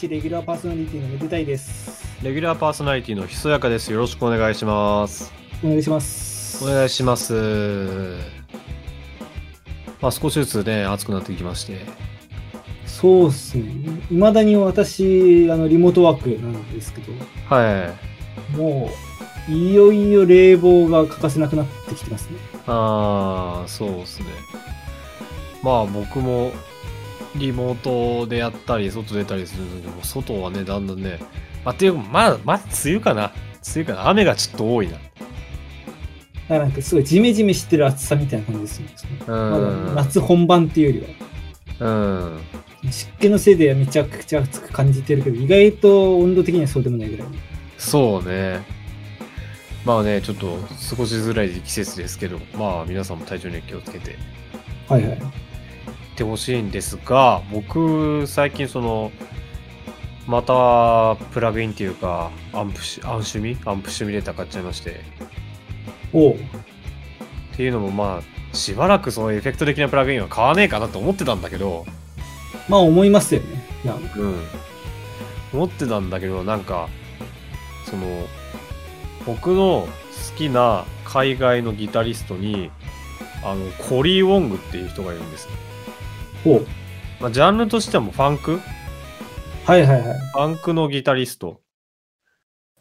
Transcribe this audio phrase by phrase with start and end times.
[0.00, 2.16] 第46回、私、レギュラーパーソナリティのめでたいです。
[2.22, 3.92] レギュラーパーソナリティのひそやかです。
[3.92, 5.32] よろしくお願いします。
[5.62, 6.64] お願いします。
[6.64, 7.34] お願いします。
[10.00, 11.80] まあ少しずつね、暑くなってきまして。
[12.86, 13.64] そうっすね。
[14.10, 17.12] いまだに私、あの、リモートワークなんですけど、
[17.54, 17.94] は
[18.54, 18.56] い。
[18.56, 18.90] も
[19.48, 22.38] う、いよいよ冷房が欠かせなくなってきてますね。
[22.66, 24.26] ああ、そうですね。
[25.62, 26.52] まあ僕も
[27.36, 31.18] リモートでやったり、外出たりするので、も外はね、だんだんね、
[31.64, 33.32] まあ、っていうか、まあ、まあ、梅雨かな。
[33.74, 34.08] 梅雨かな。
[34.08, 34.98] 雨がちょっと多いな。
[36.48, 38.92] だなんかすごいジメジメしてる暑さみたいな感じですよね。
[39.28, 39.94] うん。
[39.94, 41.14] 夏本番っていうより
[41.78, 41.90] は。
[41.92, 42.90] うん。
[42.90, 47.28] 湿気のせいでめちゃくちゃ暑く感じてるけど、意外と温度的にはそうでもないぐらい。
[47.78, 48.60] そうね。
[49.84, 50.58] まあね、ちょっと
[50.90, 54.14] 過ごしづらい季節ですけど、まあ皆さんも体調には気をつけてい
[54.88, 55.18] はいはい。
[56.12, 59.12] ってほしいんですが、僕、最近その、
[60.26, 65.00] またプラグインっていうか、アンプシ、アンシュミアンプシミュレーター買っちゃいまして。
[66.12, 66.34] おう。
[66.34, 66.36] っ
[67.56, 71.86] ていうのもまあ、しばらくそのエフェクト的なプラグインは買わねえかなと思ってたんだけど、
[72.68, 73.62] まあ思いますよね。
[73.84, 74.36] なんかうん。
[75.52, 76.88] 思ってたんだけど、なんか、
[77.86, 78.06] その、
[79.26, 79.88] 僕の
[80.32, 82.70] 好きな海外のギタリストに、
[83.42, 85.48] あの、コリー・ウォングっていう人がいるんです。
[85.48, 85.69] お
[86.46, 86.66] う。
[87.20, 88.60] まあ、ジャンルとしてはもうファンク？
[89.64, 90.18] はいはいはい。
[90.18, 91.60] ファンクのギタリスト。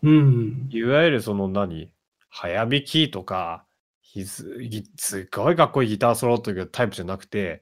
[0.01, 0.69] うん。
[0.71, 1.91] いわゆるその何？
[2.29, 3.65] 早弾きとか、
[4.01, 7.61] ひずぎすっごいかっこいいギターソロというタイプじゃなくて、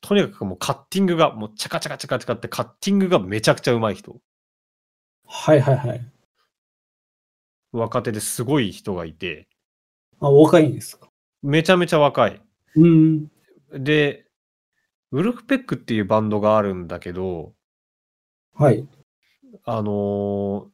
[0.00, 4.16] とにかくもうカッティングが、もうチャカチャカチャカチャカってカッティングがめちゃくちゃ上手い人。
[5.26, 6.00] はいはいはい。
[7.72, 9.48] 若手ですごい人がいて、
[10.20, 11.08] あ、お若いんですか？
[11.42, 12.42] めちゃめちゃ若い。
[12.76, 13.28] うん。
[13.72, 14.26] で、
[15.12, 17.54] ウルフペックっていうバンドがあるんだけど、
[18.54, 18.86] はい。
[19.64, 20.70] あのー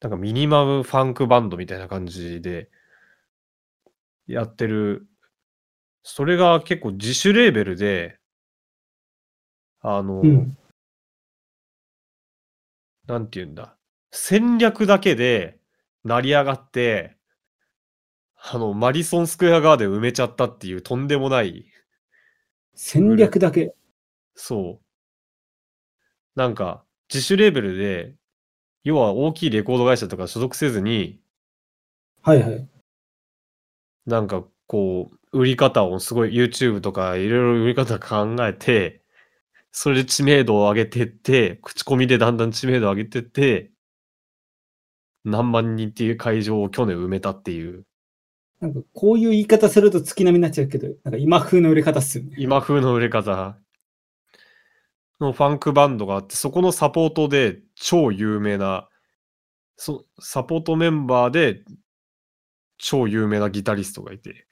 [0.00, 2.68] なんかミニマムファンクバンドみたいな感じで
[4.26, 5.06] やってる、
[6.02, 8.18] それが結構自主レーベルで、
[9.80, 10.56] あのーうん。
[13.06, 13.76] なんて言うんだ、
[14.10, 15.58] 戦略だけで
[16.04, 17.16] 成り上がって、
[18.36, 21.66] あの、マリソンスクエアガーデン埋めちゃったっていうとんでもない
[22.74, 23.74] 戦略だけ。
[24.34, 24.84] そう。
[26.34, 28.14] なんか、自主レーベルで、
[28.84, 31.20] 要は大きいレコード会社とか所属せずに、
[32.22, 32.68] はいはい。
[34.06, 39.02] なんかこう、売り方をすごい YouTube とかいろいろ売り方考えて、
[39.72, 43.72] それで知名度を上げてって、口コミでだんだん知名度を上げてって、
[45.24, 47.84] 何万人っていう会場を去年埋めたっていう、
[48.64, 52.34] なんかこういう言い方すると月並みになっちゃうけど、なんか今風の売れ方っすよね。
[52.38, 53.58] 今風の売れ方
[55.20, 58.88] のファンクバンドがあって、そこのサポートで超有名な、
[59.76, 61.62] そサポートメンバーで
[62.78, 64.46] 超有名なギタリストがいて、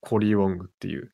[0.00, 1.12] コリー・ウォングっていう。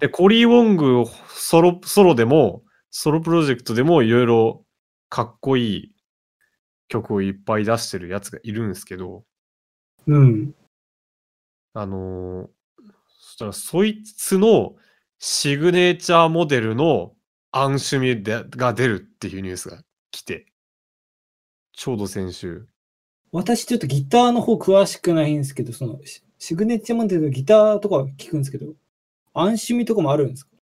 [0.00, 4.64] で、コリー・ウォングをソロ、ソロでも、ソロプロジェクトでもいろいろ
[5.08, 5.94] かっこいい
[6.88, 9.22] 曲をいっぱい出してるやつがいるんですけど、
[10.08, 10.52] うん。
[11.74, 12.46] あのー
[13.20, 14.76] そしたらそいつの
[15.18, 17.14] シグネチャーモデルの
[17.50, 19.82] アンシュミでが出るっていうニュースが
[20.12, 20.46] 来て、
[21.72, 22.68] ちょうど先週。
[23.32, 28.74] 私ちょっとギターの方詳しくないんですけど、そのシ、シグネチャーモデルのギターとかは聞くんですけど、
[29.32, 30.52] アンシミュとかもあるんですか？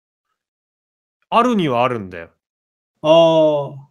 [1.29, 2.31] あるにはあるんだよ。
[3.03, 3.89] ああ。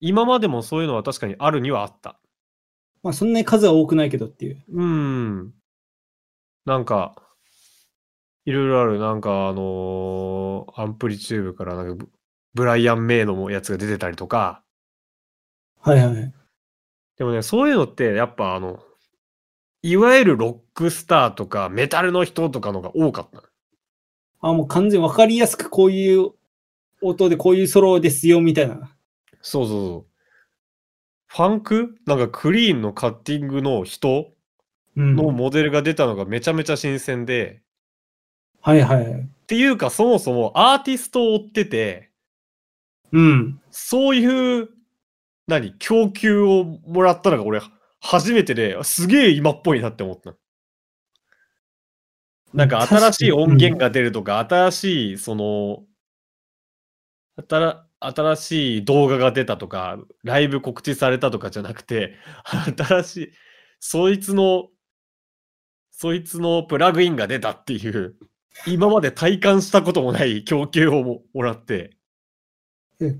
[0.00, 2.18] 今までもそういうのは確かにあるにはあった。
[3.04, 4.62] まあそんなに数は多くないけどっていう。
[4.72, 5.54] うーん。
[6.64, 7.14] なんか、
[8.44, 8.98] いろいろある。
[8.98, 12.10] なんかあのー AmpliTube からなんかブ、
[12.54, 14.62] ブライアン・メイのやつが出てたりとか、
[15.80, 16.34] はいはい。
[17.16, 18.82] でもね、そういうのって、やっぱあの、
[19.82, 23.42] いわゆるロックスターとかメタルの人とかのが多かった。
[24.40, 26.30] あもう完全にわかりやすくこういう
[27.02, 28.96] 音でこういうソロですよみたいな。
[29.40, 30.06] そうそうそう。
[31.26, 31.94] ファンク？
[32.06, 34.34] なんかクリーンのカッティングの人うん。
[34.98, 37.62] のモデルが出たのがめちゃめちゃ新鮮で、
[38.60, 39.04] はいはい。
[39.04, 42.10] っていうかそもそもアーティストを追ってて、
[43.12, 43.60] うん。
[43.70, 44.68] そういう、
[45.46, 47.60] 何、供給をもらったのが俺
[48.00, 50.34] 初めてで、すげえ今っぽいなって思った。
[52.52, 55.84] なんか新しい音源が出るとか、新しい、その、
[57.48, 62.14] 新新しい動画が出たとか、ライブ告知されたとかじゃなくて、
[62.76, 63.32] 新しい、
[63.80, 64.68] そいつの、
[66.00, 68.14] そいつのプラグインが出たっていう、
[68.68, 71.96] 今まで体感したこともない供給をももらって、
[73.00, 73.14] なん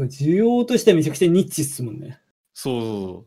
[0.00, 2.18] か需要としてはめちゃくちゃニッチっすもんね。
[2.52, 3.26] そうそうそ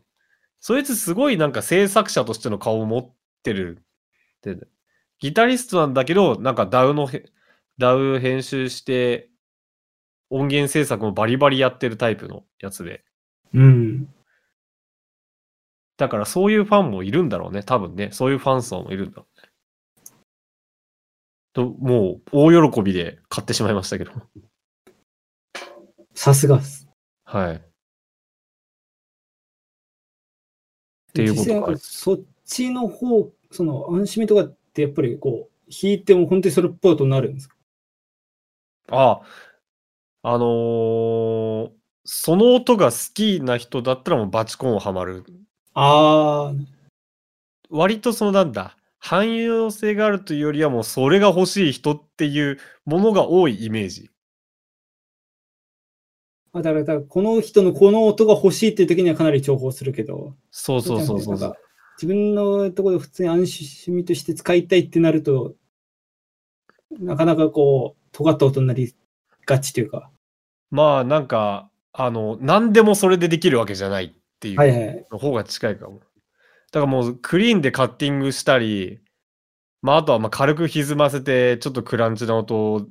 [0.60, 4.58] そいつすごいなんか制作者としての顔を持ってるって。
[5.20, 7.24] ギタリストなんだけど、なんか DAW のへ、
[7.80, 9.30] DAW 編集して、
[10.28, 13.04] 音源制作もバリバリやってるタイプのやつで。
[13.54, 14.08] うん。
[15.98, 17.62] だからそういうファンもいるんだろうね。
[17.62, 18.10] 多分ね。
[18.12, 19.48] そういうファン層もいるんだろうね。
[21.52, 24.12] と、もう大喜びで買ってしまいましたけど。
[26.14, 26.88] さすがっす。
[27.24, 27.56] はい。
[27.56, 27.60] っ
[31.12, 37.56] ていうことかかそっちの方、その、安心とかってやっぱりこう、弾いても本当にそれっぽい音になるんですか？
[38.90, 39.20] あ、
[40.22, 41.70] あのー
[42.10, 45.26] その音が好きな人だったらもうバチコンをハマる。
[45.74, 46.54] ああ、
[47.70, 54.10] 割とそのなんだ、汎用性があるというよりはもうそれが欲しい人っていうものが多いイメージ。
[56.52, 61.54] あだから、だからこの人のこの音が欲しいっていう時にはかなり重宝するけど、そうそうそうそう
[62.00, 65.54] 自分のところで普通に安心味として使いたいってなると、
[66.98, 68.94] なかなかこう、尖った音になり
[69.44, 70.10] がちというか、
[70.70, 75.06] まあなんか、あの、何でもそれでできるわけじゃないっていうはいはい。
[75.10, 76.00] の方が近いかも。
[76.70, 79.00] だからもうクリーンでカッティングしたり、
[79.82, 82.86] まああとはまあ軽く歪ませてちょっとクランチな音を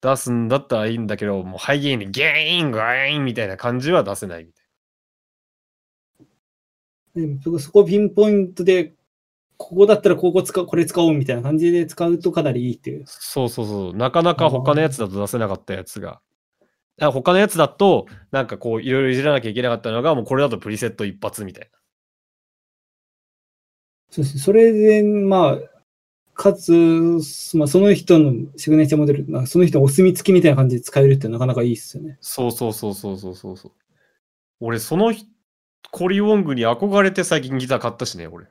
[0.00, 4.62] 出すんだったらいいんだけど、もうハイゲインでゲーン、ガーンみたいな感じは出せないみた
[7.20, 8.94] いでもそこピンポイントで、
[9.56, 13.04] ここだったらここ使う、これ使おうみたいな感じで使うとかなりいいっていう。
[13.06, 13.96] そうそうそう。
[13.96, 16.20] なかなか他のやつだと出せなかったやつが。
[17.00, 21.78] あ他のやつだと、なんかこう、いろいろいじらなきゃいけなかったのが、もうこれだとプリセット一発みたいな。
[24.10, 24.42] そうですね。
[24.42, 25.58] それで、まあ、
[26.34, 26.72] かつ、
[27.54, 32.16] まあ、その人のシグネチャーモデル、なんかその人のお墨付きみたいな感じで使えるってなかなかいいっすよね。
[32.20, 33.72] そうそうそうそうそうそうそう。
[34.60, 35.26] 俺、そのひ
[35.90, 38.46] コリー・ウォングに憧れて最近ギター買ったしね、俺。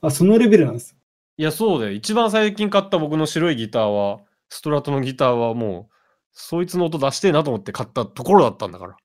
[0.00, 0.96] あ、そのレベルなんです。
[1.36, 1.92] いや、そうだよ。
[1.92, 5.93] 一番最近買った僕の白いギターは、ストラトのギターはもう、
[6.34, 8.96] そいつの音出してえなと思って買ったところだったんだから。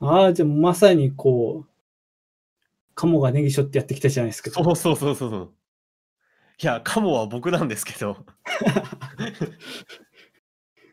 [0.00, 1.70] ああ、じゃあまさにこう、
[2.94, 4.50] カモがネギショってやってきたじゃないですか。
[4.50, 5.52] そうそうそうそうそう。
[6.62, 8.24] いや、カモは僕なんですけど。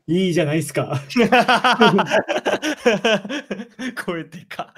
[0.07, 0.99] いいじゃないですか。
[4.05, 4.73] 声でか。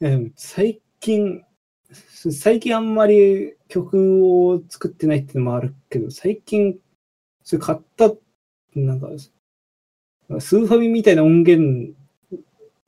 [0.00, 1.44] いやでも最近、
[1.92, 6.78] 最近あんまり曲を作ってないっていうのもあるけど、最近、
[7.42, 8.12] それ買った、
[8.74, 9.08] なんか、
[10.40, 11.94] スーファミみたいな音源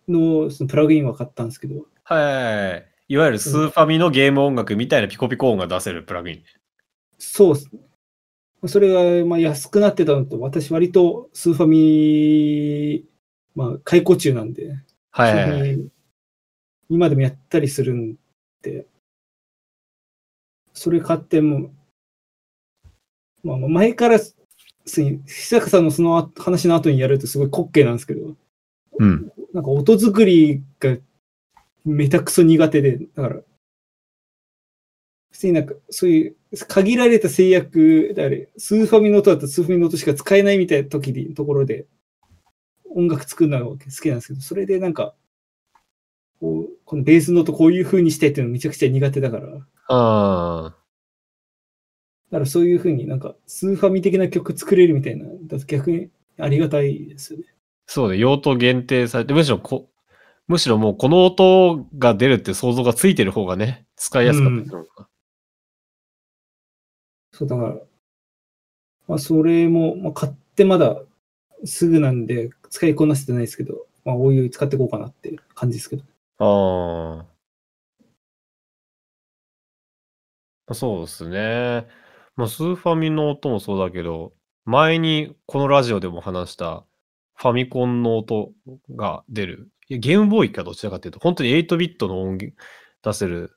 [0.08, 2.86] のそのプラグインは買ったんですけど、はい。
[3.08, 6.42] いわゆるスーファミのゲーム音楽みたいなピコピコ音が出せるプラグイン。
[7.18, 7.80] そうっすね。
[8.66, 13.04] それがまあ安くなってたのと、私割とスーファミ、
[13.54, 14.76] まあ解雇中なんで、
[15.10, 15.90] はいスーファミ
[16.88, 18.16] 今でもやったりするん
[18.62, 18.86] で、
[20.80, 21.74] それ買っても、
[23.42, 24.34] まあまあ前から、す
[24.86, 28.34] 久坂さんのその話の後にやるとすごい滑稽なんですけど、
[28.98, 29.30] うん。
[29.52, 30.96] なんか音作りが
[31.84, 33.42] めたくそ苦手で、だから、
[35.32, 41.84] 普通になんかそういう限られた制約、だからスーファミの音だったらスーファミの音しか使えないみたいな時で、ところで
[42.96, 45.14] 音楽作るのが好きなんですけど、それでなんか、
[46.40, 50.76] こうこのベースの音こういう風にしてっていうのめちゃくちゃ苦手だから、だか
[52.32, 55.26] あらそういう風になんかスーファミ的な曲作れるみたいな、
[55.66, 57.46] 逆にありがたいですよね。
[57.86, 59.90] そうで、用途限定されて、むしろこ、
[60.46, 65.08] むしろもうこの音が出るって想像がついてる方がね、使いやすかったりするのか。
[67.32, 67.74] そう、だから、
[69.08, 71.02] まあ、それも、まあ、買ってまだ
[71.64, 76.04] すぐなんで、使いこなせてないですけど、まあ、おいおい使っていこうかなっていう感じですけど。
[76.38, 77.39] ああ。
[80.74, 81.86] そうですね。
[82.36, 84.34] まあ、スーファミの音もそうだけど、
[84.64, 86.84] 前にこのラジオでも話した
[87.34, 88.52] ファミコンの音
[88.90, 89.70] が出る。
[89.88, 92.56] いやゲームボーイかどちらかというと、本当に8ビットの音源
[93.02, 93.56] 出せる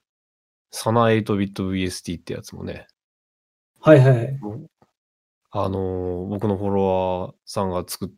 [0.72, 2.88] サナ8ビット VST ってやつもね、
[3.80, 4.40] はいはい。
[5.52, 8.10] あのー僕のフォロワーさんが作っ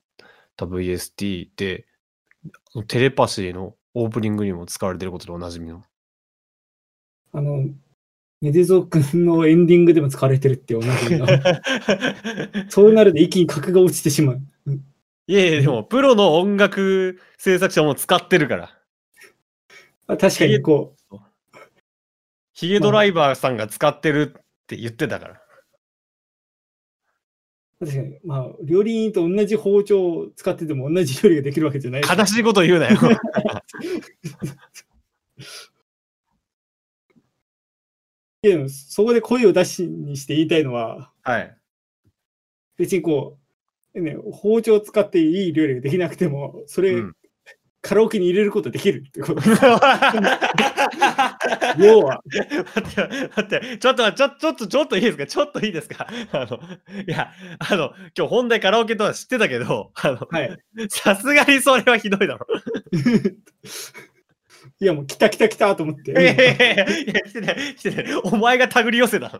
[0.55, 1.85] た VST で、
[2.87, 5.83] テレパシーのオープニングにも使われてることでおなじみの。
[7.33, 7.69] あの、
[8.45, 10.87] メデゾー君のエンディングでも使われてるって同じ
[11.17, 11.25] の。
[12.69, 14.41] そうなると一気に格が落ちてしまう。
[14.67, 14.85] うん
[15.27, 18.77] いやいや、でも、プロの音楽制作者も使ってるから。
[20.05, 21.17] あ確かにこう、
[22.53, 25.41] ヒゲドライバーさんが使ってるって言ってたから。
[27.79, 32.03] 確かに、まあ、料理人と同じ包丁を使ってても同じ料理ができるわけじゃない。
[32.03, 32.99] 悲しいこと言うなよ。
[38.45, 41.55] いや、そこで声を出しにして言いたいのは、はい。
[42.77, 43.37] 別にこ
[43.95, 47.15] う、ね、包丁を使っていい料理ができなくても、それ、うん
[47.87, 49.41] カラオケに入れることできるってこと。
[51.77, 52.43] 要は、待っ
[52.95, 55.27] て、待って、ちょっと、ちょ、ちょっと、ちょっといいですか？
[55.27, 56.07] ちょっといいですか？
[56.31, 56.59] あの、
[57.07, 60.57] いや、あの、今日本題カラオケとは知ってたけど、あの、はい。
[60.89, 62.47] さすがにそれはひどいだろ。
[64.79, 66.12] いや、もう来た来た来たと思って。
[66.12, 68.05] いやいや、来てない、来てない。
[68.24, 69.39] お前が手繰り寄せたの。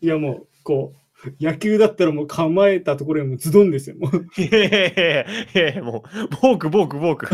[0.00, 1.00] いや、もう、こう、
[1.40, 3.96] 野球だったらもう構えたところにもうズドンですよ。
[3.96, 4.94] もういやいやい
[5.54, 7.28] やいや、もう、ボーク、ボーク、ボーク。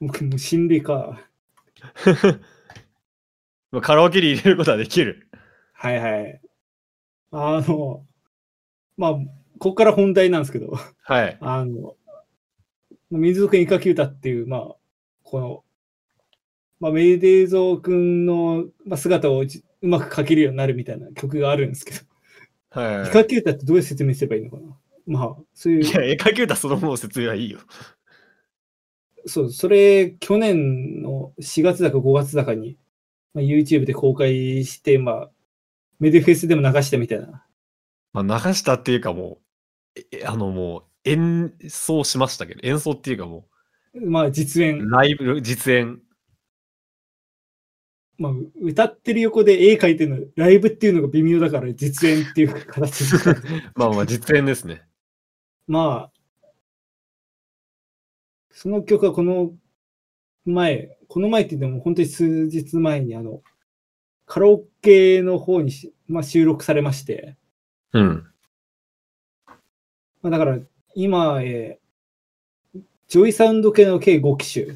[0.00, 1.20] もうも心理か。
[3.82, 5.28] カラオケに入れることはできる。
[5.72, 6.40] はいはい。
[7.32, 8.04] あの、
[8.96, 9.12] まあ、
[9.58, 11.36] ここから本題なんですけど、はい。
[11.40, 11.96] あの、
[13.10, 14.76] 水族演歌球歌っていう、まあ、
[15.22, 15.64] この、
[16.80, 22.00] まあ、メデゾー君の、まあ、姿をじうまく描けるようになるみたいな曲があるんですけど、
[22.70, 24.76] はイカ球歌ってどういう説明すればいいのかな？
[25.06, 25.88] まあ、そういうい。
[25.88, 27.60] い、や、絵描き歌そのものの説明はいいよ。
[29.26, 32.76] そう、それ、去年の4月だか5月だかに、
[33.34, 35.30] まあ、YouTube で公開して、まあ、
[35.98, 37.44] メデフェスでも流したみたいな。
[38.12, 39.38] まあ、流したっていうかも
[39.96, 43.46] う、えあのもう、演奏しましたけど、演奏っていうかも
[44.04, 46.00] まあ、実演う、、ライブ、実演。
[48.18, 53.04] まあ、歌ってる横で絵描いてるの、ライブっていうのが微妙だから、実演っていう形
[53.76, 54.82] まあまあ、実演ですね。
[55.66, 56.16] まあ、
[58.50, 59.54] その曲はこの
[60.44, 63.42] 前、この前って言っても本当に数日前にあの、
[64.24, 67.36] カラオケの方にし、まあ、収録されまして、
[67.92, 68.26] うん。
[70.22, 70.58] まあ、だから
[70.96, 74.66] 今、えージョイサウンド系の計5機種、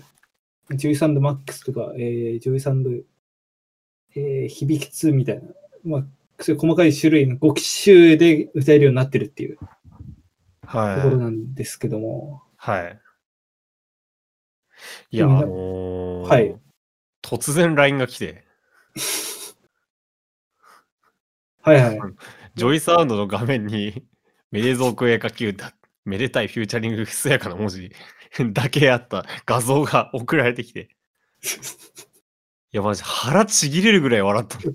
[0.77, 2.91] JOYSOUND MAX とか、えー JOYSOUND、
[4.15, 5.43] えー響 II みたいな、
[5.83, 6.05] まあ、
[6.39, 9.69] そういう細かい種類の5機種で歌えるようになってるっていうとこ
[10.75, 12.71] ろはなんですけども、い。
[12.71, 13.01] はい。
[15.11, 16.55] いや、あのーはい
[17.23, 18.45] 突然 LINE が来て、
[21.63, 21.99] はいはい。
[22.57, 24.05] JOYSOUND の画面に、
[24.51, 27.93] めでぞうく絵描き歌、めでたいフューチャリングひそやかな文字
[28.53, 30.89] だけあった画像が 送られてきて、
[32.73, 34.73] いや、マジ腹ちぎれるぐらい笑ったの。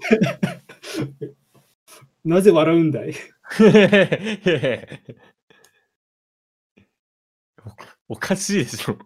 [2.25, 3.13] なぜ笑うんだい？
[8.09, 8.97] おおかしいでしょ。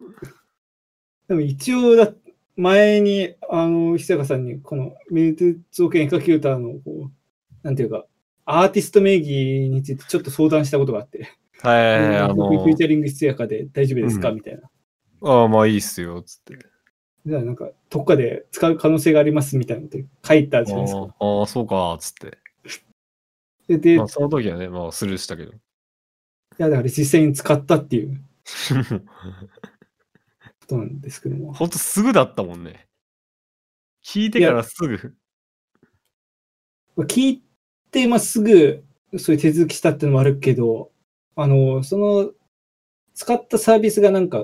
[1.27, 2.13] でも一応だ、
[2.55, 7.11] 前に、あの、久坂さんに、この、メデ造形絵描き歌の、こう、
[7.61, 8.05] なんていうか、
[8.45, 11.29] アーティスト名義についてちょっと相談したことがあって、
[11.61, 14.69] はい、あ僕のフューチャリング必要やかで大丈夫ですか、うんみたいな。
[15.21, 16.57] ああ、まあいいっすよ、つって。
[17.25, 21.15] じゃあなんか、どっかで使う可能性がありますみたいなのって書いたじゃないですか。
[21.19, 22.37] あああ、そうか、つって。
[23.67, 25.51] で、でいまあ、その時はね、まあ、スルーしたけど。
[26.59, 28.21] や、だから実際に使ったっていう
[30.61, 31.53] ことなんですけども。
[31.53, 32.87] ほんとすぐだったもんね。
[34.03, 35.15] 聞いてからすぐ。
[36.95, 37.43] まあ聞い
[37.91, 38.83] て、まあ、すぐ、
[39.17, 40.91] そういう手続きしたっていうのもあるけど、
[41.41, 42.31] あの、その、
[43.13, 44.43] 使ったサービスがなんか、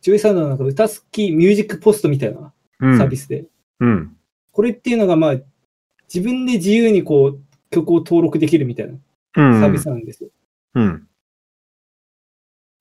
[0.00, 3.44] JOYSOUND のなんか歌好きミュージックポストみたいなうんサービスで、
[3.80, 4.16] うん。
[4.52, 5.34] これっていうのがまあ、
[6.12, 9.60] 自分で自由にこう、曲を登録できるみたいなうん。
[9.60, 10.30] サービスなんですよ。
[10.74, 11.08] うん。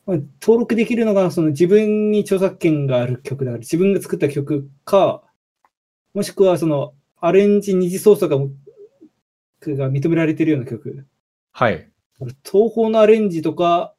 [0.08, 5.22] まあ、登録できるのが、その自分に著作権がある曲だから、自分が作った曲か、
[6.16, 8.44] もしくはその、アレンジ二次操作が
[9.76, 11.06] が認められているような曲。
[11.52, 11.92] はい。
[12.20, 13.94] 東宝のアレンジとか、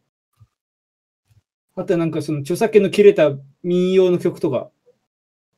[1.76, 3.30] あとはなんかその著作権の切れた
[3.62, 4.70] 民謡の曲とか、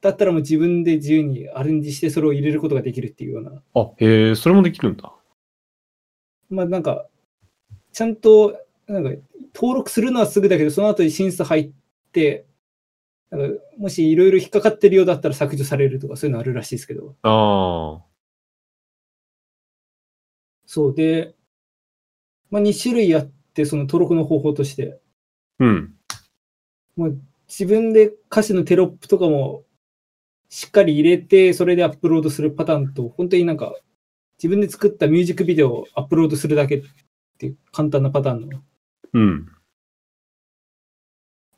[0.01, 3.63] だったらもう自分で自由にアレンジしてそれを入れることができるっていうような。
[3.75, 5.13] あ、へえ、それもできるんだ。
[6.49, 7.07] まあなんか、
[7.93, 9.11] ちゃんと、なんか
[9.55, 11.71] 登録するのはすぐだけど、その後に審査入っ
[12.13, 12.47] て、
[13.31, 17.15] なんかもしいろいろ引っかかってるようだったら削除されるとかそういうのあるらしいですけど。
[17.23, 18.05] ああ。
[20.67, 21.35] そうで、
[22.51, 23.23] まあ2種類あっ
[23.55, 25.01] て、その登録の方法として。
[25.59, 25.95] うん。
[27.49, 29.65] 自分で歌詞のテロップとかも
[30.49, 33.75] しっかり入れて、それでアップロードするパターンと、本当になんか
[34.39, 36.83] 自分で作ったミュージックビデオをアップロードするだけっ
[37.39, 38.63] ていう簡単なパターンの。
[39.13, 39.49] うん。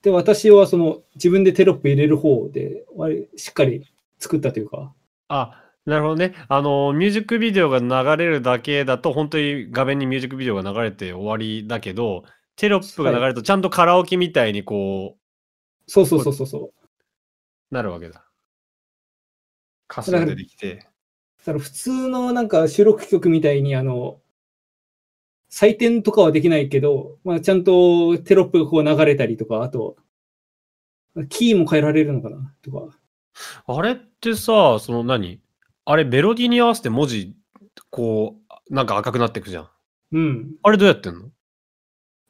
[0.03, 3.87] で、私はその自分でテロップ入れる方で、割しっかり
[4.19, 4.93] 作ったというか、
[5.29, 6.35] あ、なるほどね。
[6.49, 12.23] あの、ミュージックビデオが流れるだけだと、本当に画面にミュージックビデオが流れて終わりだけど、
[12.55, 15.17] テロップが流れると、ちゃんとカラオケみたいにこ
[15.87, 16.63] そうそうそうそうそう。
[17.71, 18.25] う、なるわけだ。
[19.91, 20.77] 歌詞が出てきて。
[21.45, 24.21] だから普通のなんか収録曲みたいにあの、
[25.51, 29.97] 採点とかはできないけど、まあちゃんとテロップがこう流れたりとか、あと、
[31.29, 32.97] キーも変えられるのかなとか。
[33.67, 35.41] あれってさ、その何？
[35.85, 37.35] あれメロディーに合わせて文字、
[37.91, 38.37] こ
[38.71, 39.69] う、なんか赤くなっていくじゃん。
[40.13, 40.55] うん。
[40.63, 41.31] あれどうやってんの？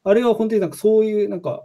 [0.04, 1.64] あれは本当になんかそういうなんか、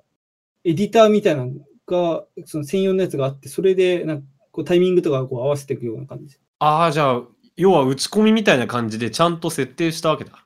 [0.64, 1.54] エディターみたいなの
[1.88, 6.38] が、その専用のやつがあって、それでなんかこうタイミングとかこう合わせていくような感じ。
[6.60, 7.24] ああ、じゃあ、
[7.56, 10.46] 要は打ち込みみたいな感じでちゃんと設定したわけだ。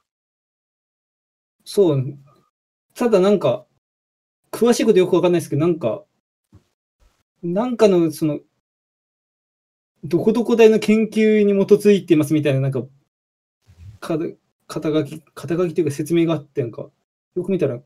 [1.65, 2.17] そう。
[2.95, 3.65] ただなんか、
[4.51, 6.03] 詳しいことよくわかんないですけど、なんか、
[7.41, 8.39] なんかのその、
[10.03, 12.84] どこどこ大の研究に基づいてますみたいな、なんか、
[14.00, 14.17] か
[14.67, 16.89] 肩書き、肩書きというか説明があって、なんか、
[17.36, 17.79] よく見たら、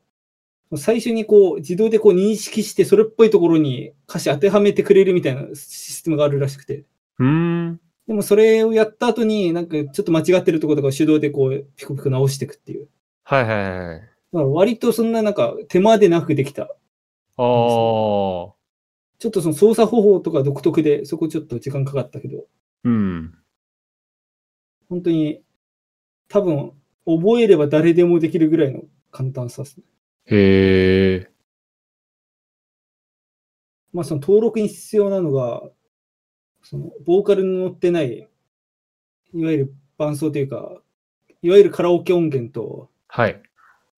[0.78, 6.86] 最初にこう、自動でこう認識して、それっぽいところに歌詞当てはめてくれるみたいなシステムがあるらしくて。
[7.20, 7.82] うーん。
[8.08, 12.88] でもそれをやった後に、なんかちょっと間違ってるところとかを手動でこう、ピコピコ直していくっていう。
[13.24, 14.00] はいはいはい。
[14.00, 16.64] だから割とそんななんか手間でなくできた。
[16.64, 16.68] あ
[17.38, 18.55] あ。
[19.20, 22.46] ちょっとその操作方法とか独特で、そこちょっと時間かかったけど、
[22.84, 23.34] うん。
[24.90, 25.42] 本当に
[26.28, 26.74] 多分
[27.06, 29.84] 覚えれば誰でもできるぐらいの簡単さですね。
[30.26, 31.32] へえ。
[33.94, 35.64] まあその登録に必要なのが、
[36.64, 38.28] そのボーカルに載ってない、
[39.34, 40.82] いわゆる伴奏というか、
[41.42, 43.42] いわゆるカラオケ音源と、はい。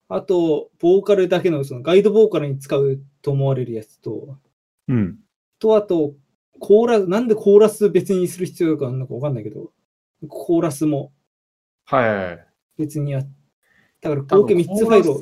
[0.08, 4.38] あと、ボーカルだけのそのガイドボーカルに使うと思われるやつと、
[4.88, 5.18] うん。
[5.58, 6.14] と、あと、
[6.58, 9.72] コーラス、なんでコーラス別にする必要があるのかわかんないけど、
[10.28, 11.12] コーラスも
[11.84, 12.46] はい。
[12.76, 13.28] 別にやっ
[14.00, 15.20] だから合計3つファイルを、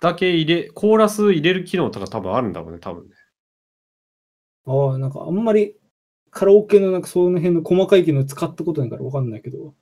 [0.00, 3.14] だけ入れ、コーラス入れる機能とか多分あるんだろうね、多分ね。
[4.66, 5.76] ああ、なんかあんまり
[6.30, 9.74] カラオケのなんかその辺の細かい機能使ったことないからわかんないけど、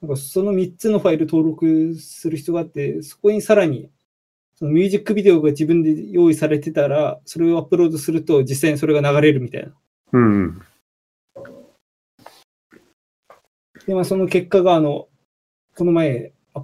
[0.00, 3.90] なんかその3つのファイル登録する必要があって、そこにさらに、
[4.60, 9.72] そのミュージックビデオが自分で用意されてたら、それをアップロードすると実際にそれが流れるみたいな。
[10.12, 10.62] うんうん。
[13.86, 15.08] で、まあその結果があの、
[15.76, 16.62] この前、あ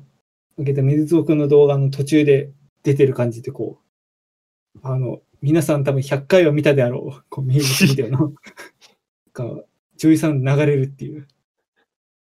[0.58, 2.50] 上げた水尾くんの動画の途中で
[2.82, 3.78] 出てる感じでこ
[4.74, 8.34] う、あの、皆さん多分100回は見たであろう、こうミュージックビデオの、
[9.32, 9.64] が、
[9.96, 11.26] 女優さん流れるっていう。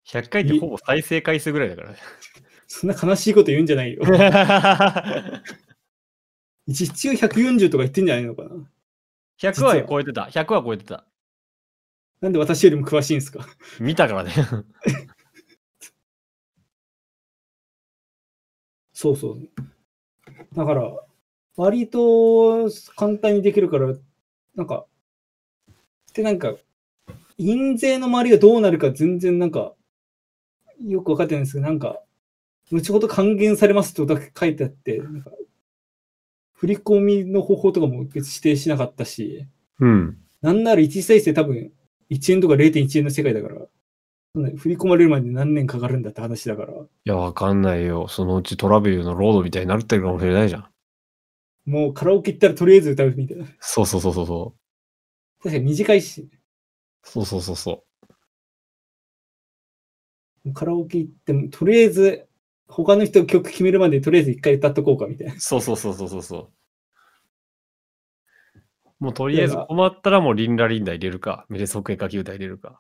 [0.07, 1.96] 100回ってほぼ再生回数ぐらいだからね。
[2.66, 4.03] そんな悲しいこと言うんじゃないよ。
[6.66, 8.50] 一応140とか言ってんじゃないのかな。
[9.38, 10.24] 100は超えてた。
[10.24, 11.05] 100は超えてた。
[12.20, 13.46] なんで私よりも詳しいんですか？
[13.81, 14.33] 見たからね。
[18.92, 19.48] そうそう。
[20.55, 20.90] だから、
[21.57, 23.94] 割と簡単にできるから、
[24.55, 24.87] なんか、
[26.14, 26.55] で、なんか、
[27.38, 29.74] 印税の周りがどうなるか全然なんか、
[30.81, 32.03] よくわかってないんですけど、なんか、
[32.72, 35.31] 後ほど還元されますとだけ書いてあって、なんか、
[36.55, 39.46] 振り込みの方法とかも別に指定しなかったし、
[39.81, 40.18] うん。
[40.40, 41.72] なんなら一時再生多分
[42.11, 43.66] 1円とか0.1円の世界だから、
[44.57, 48.09] 振り込まれるまで何年かかるんだって話だから、いや、わかんないよ。
[48.09, 50.68] そのうちトラベルのロードみたいになってるかもしれないじゃん。
[51.66, 53.46] もうカラオケ行ったらとりあえず歌うみたいな。
[53.61, 54.55] そうそうそうそうそ
[55.40, 55.42] う。
[55.42, 56.29] 確かに短いし、
[57.03, 57.85] そうそうそうそ
[60.53, 62.27] カラオケ行っても、とりあえず、
[62.66, 65.37] 他の人が曲決めるまでとりあえず一回歌っとこうかみたいなう。。
[65.38, 66.48] そうそうそうそうそうそう。
[69.00, 72.79] もうとりあえず困ったらもうリンラリンダ入れるか、メレソクエカキ歌入れるか。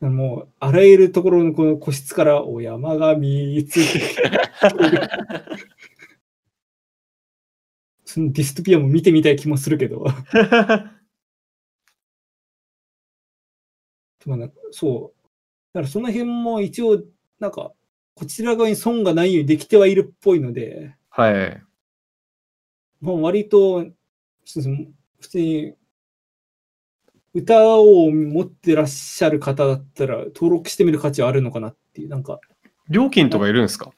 [0.00, 4.00] もう、あらゆるところのこの個室から、お山が見ついて、
[8.04, 10.04] そのディストピアも見てみたい気もするけど、
[14.72, 15.22] そう。
[15.72, 17.00] だからその辺も一応、
[17.38, 17.72] なんか、
[18.14, 21.62] こちら側に損がないようにできてはいるっぽいので、はい。
[23.00, 23.84] まあ、割と、
[24.44, 25.74] 普通に、
[27.34, 32.40] 歌を持ってらっしゃる方だったら、登録してみる価値はあるのかなっていう、なんか、
[32.88, 33.92] 料金とかいるんですか？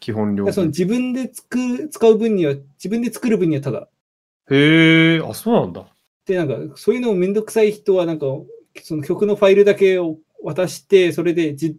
[0.00, 0.52] 基本料金。
[0.52, 3.88] その自分でつく使う分には、自分で作る分にはただ。
[4.50, 5.86] へえ、あ、そうなんだ。
[6.26, 8.26] で、なんか、そういうのもめんどくさい人は、なんか、
[8.82, 11.78] その曲のファイルだけを渡して、それでじ、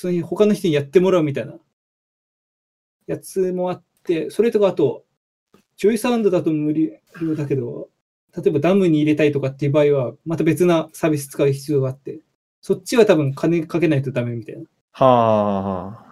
[0.00, 1.56] その他の人にやってもらうみたいな
[3.06, 5.04] やつもあって、それとかあと、
[5.76, 6.90] JOYSOUND だと無料
[7.36, 7.90] だけど、
[8.34, 12.20] 例えばダムに入れたいとかっていう場合は、また別なサービス使う必要があって、
[12.62, 14.62] そっちは多分金かけないとダメみたいな。
[14.92, 16.02] は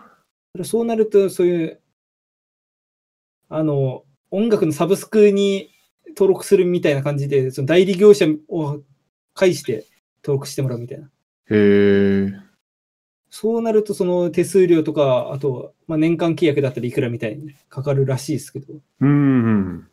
[0.61, 0.65] あ。
[0.65, 1.81] そうなると、そういう、
[3.49, 5.71] あの、音楽のサブスクに
[6.09, 8.83] 登録するみたいな感じで、その代理業者を
[9.33, 9.87] 介して
[10.23, 11.07] 登録してもらうみたいな。
[11.07, 11.09] へ
[11.51, 12.48] え。
[13.31, 19.89] そうなると、その手数料とか、あと、まあ、年間契約だったらいくらみたいにかかるらしいですけど、うんうん。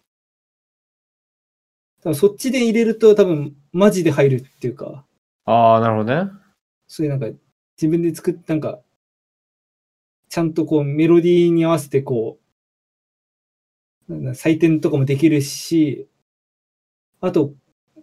[2.02, 5.06] 多分そっちで入れると多分マジで入るっていうか、
[5.46, 6.32] ああ、なるほどね。
[6.88, 7.38] そういうなんか
[7.82, 8.80] 自分で作っなんか、
[10.30, 12.40] ちゃんとこうメロディーに合わせてこ
[14.10, 16.08] う、採点とかもできるし、
[17.22, 17.54] あと、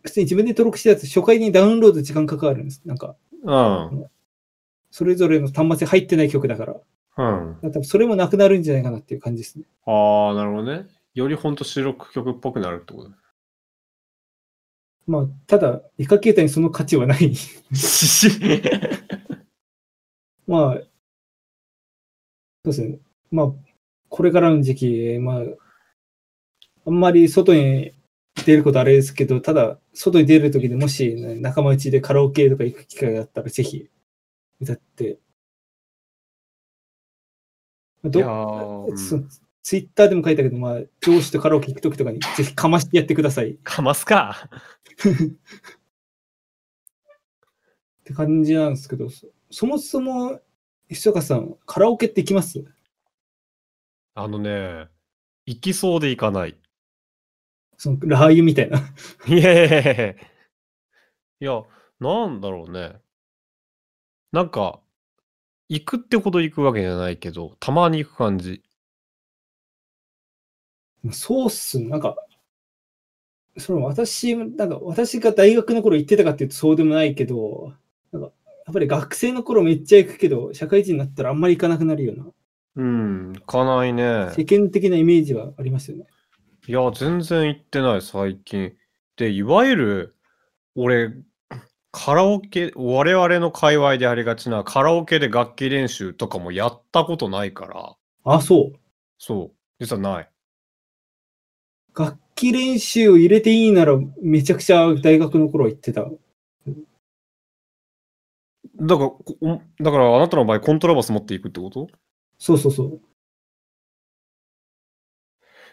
[0.03, 2.83] 普通に自分で登録したやつ、初回にダウンロード時間かかるんです。
[2.85, 4.07] なんか、うん。
[4.93, 6.75] それぞれの端末に入ってない曲だから。
[6.75, 7.59] うん。
[7.63, 9.65] ら多分それもなくなるんじゃないかなっていう感じですね。
[9.87, 10.87] ああ、なるほどね。
[11.15, 13.11] よりほんと収録曲っぽくなるってこと
[15.07, 17.33] まあ、ただ、イカ形態にその価値はない。
[20.47, 20.83] まあ、そ
[22.65, 22.99] うですね。
[23.31, 23.53] まあ、
[24.11, 25.43] これからの時期、まあ、
[26.87, 27.95] あんまり外に
[28.45, 33.89] 出ることあれですけど、ただ、外に出るときでもし、ね、仲間内でカラオケとか行く機会があったら、ぜひ、
[34.63, 35.19] 歌って。
[38.03, 39.29] まあどいやーうんそう
[39.63, 43.53] ツイッターでも書いたけど、まあ、上司とカラオケ行くときとかに、 ぜひかましてやってください。
[43.53, 44.51] っかますか。
[48.05, 50.41] て感じなんですけど、そそもそも、
[50.89, 52.65] 石坂さん、カラオケって行きます？
[54.15, 54.89] あのね、
[55.47, 56.59] 行きそうで行かない。
[57.79, 58.79] その、ラー油みたいな。
[59.29, 60.17] いやいやいやいやい
[61.41, 61.63] や、
[62.01, 63.01] なんだろうね。
[64.33, 64.81] なんか、
[65.69, 68.63] 行くってほど行くわけじゃないけど、たまに行く感じ。
[71.13, 71.89] そうっすね。
[71.89, 72.17] なんか、
[73.59, 77.75] その私、なんか私が大学の頃行ってたかっていうとそうでもないけど、
[78.11, 78.33] なんか、
[78.67, 82.27] やっぱり学生の頃めっちゃ行くけど、社会人になったらあんまり行かなくなるような、
[82.77, 84.31] うん、行かないね。
[84.35, 86.07] 世間的なイメージはありますよね。
[86.67, 88.73] いや、全然行ってない、最近。
[89.17, 90.15] で、いわゆる、
[90.75, 91.13] 俺、
[91.95, 98.79] カラオケ、我々の界隈でありがちなカラオケで楽器練習とかもやったことないから、あ、そう。
[99.19, 100.31] そう、実はない。
[101.95, 106.07] 楽器練習を入れていいならめちゃくちゃ大学の頃は行ってた。
[108.81, 111.89] だから、だからあなたの場合、コントラバス持っていくってこと？
[112.39, 113.01] そうそうそう。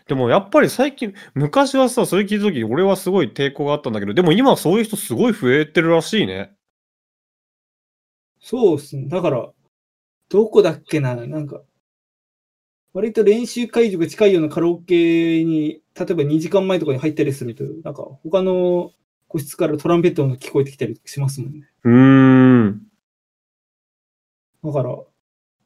[0.10, 6.52] でもやっぱり最近、昔はさ、それ聞いた時俺はすごい抵抗があったんだけど、でも今はそういう人すごい増えてるらしいね。
[8.42, 9.08] そうっすね。
[9.08, 9.52] だから、
[10.30, 11.62] どこだっけななんか、
[12.92, 18.92] 割と練習会場が近いようなカラオケに、例えば2時間前とかに入ったりすると、なんか他の
[19.28, 21.70] 個室からトランペットが聞こえてきたりしますもんね。
[21.84, 22.82] うーん。
[24.64, 24.98] だから、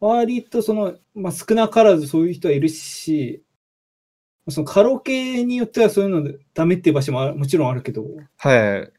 [0.01, 3.41] 割とその、まあ、少なからずそういう人はいるし、
[4.49, 8.05] そのカラオケによってはそういうのでダメっていう場所もあもちろんあるけど、
[8.37, 8.91] はい。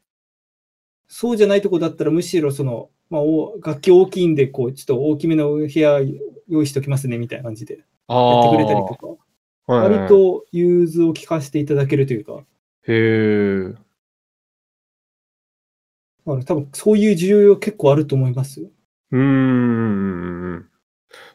[1.06, 6.00] そうじゃないとこだったらむしろその、まあ、お楽器大きいんで、こう、ちょっと大きめの部屋
[6.48, 7.78] 用意しておきますね、みたいな感じで
[8.08, 8.40] や。
[8.40, 9.24] ってくれたりとか、はいはい
[9.66, 12.44] 割と融通を聞かせていただけるというか、
[12.86, 13.68] へえ。
[16.26, 18.68] だから多分そういう需要結構あると思いますよ。
[19.12, 20.68] うーん。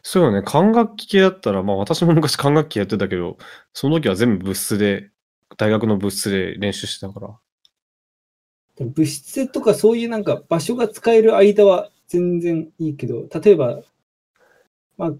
[0.02, 0.42] そうよね。
[0.42, 3.38] 管楽器系だったら、まあ私も昔管楽器やってたけど、
[3.72, 5.10] その時は全部部室で、
[5.56, 7.38] 大学の部室で練習してたから。
[8.76, 13.82] でも物質とかそういうなんか場所が使える間は全然いいけど、例えば、
[14.96, 15.12] まあ、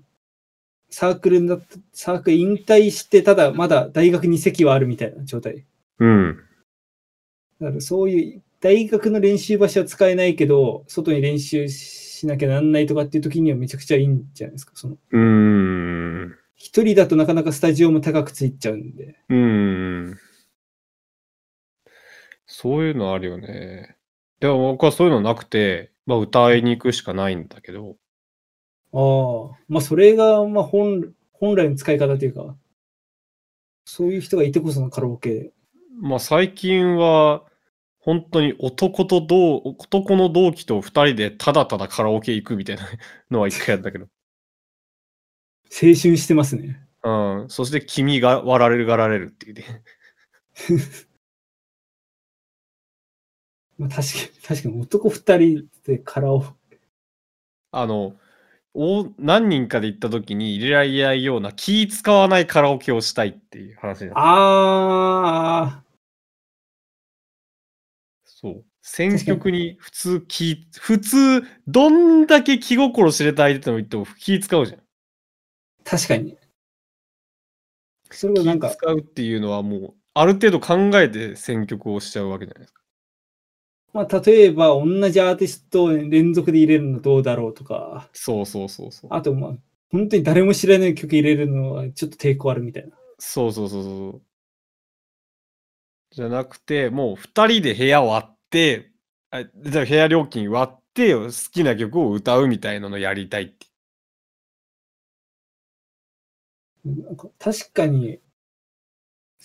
[0.89, 5.65] サークルだった、サークル引退して、ただまだ大学に席はあるみたいな状態。
[5.99, 6.41] うん。
[7.61, 14.73] だからそういう大学の練習場所は使えないけど、外に練習しなきゃなんないとかっていう時にはめちゃくちゃいいんじゃないですか。
[14.75, 15.21] そのうー
[16.27, 16.37] ん。
[16.57, 19.17] 一人だとなかなかスタジオも高くついちゃうんで。
[19.29, 20.19] うーん。
[22.47, 23.97] そういうのあるよね。
[24.41, 27.97] でも僕はそういうのなくて、まあ歌いに行くしかないんだけど、
[28.93, 32.57] ああ、まあそれがまあ本本来の使い方というか、
[33.85, 35.53] そういう人がいてこそのカラオケ。
[36.01, 37.45] まあ最近は、
[38.11, 42.83] 本当に男と同、男の同期と二人でただただカラオケ行くみたいな
[43.31, 44.09] のは一回やったけど。
[45.67, 46.85] 青春してますね。
[47.05, 47.49] うん。
[47.49, 49.85] そして君が割られるがられるっていうね。
[53.79, 56.81] まあ確かに、確かに男二人でカラオケ。
[57.71, 58.17] あの、
[58.75, 65.85] お何人かで行った時に入れられないような気使わないカラオケをしたいっていう話ああ、
[68.41, 68.65] そう。
[68.81, 74.81] 選曲に普通気、普通、どんだけ気心知れた相手とも言っても気使うじゃん。
[75.85, 76.39] 確かに。
[78.11, 82.81] それはなんか気、使うっていうのはもう、ある程度考えて選曲をしちゃうわけじゃないですか。
[83.93, 89.11] まあ、例えば同じアーティストを連続で入れるのどうだろうとか、そうそうそうそう。
[89.13, 89.53] あとまあ、
[89.91, 92.97] 本当に誰も知らない曲入れるのはちょっと抵抗あるみたいな。
[93.19, 94.30] そうそうそうそう。
[96.11, 98.91] じゃなくて、もう二人で部屋割って、
[99.31, 103.67] あじゃあ部屋料金割って、好きな曲を歌うみたいなのやりたいって。
[106.85, 108.21] なんか確かに、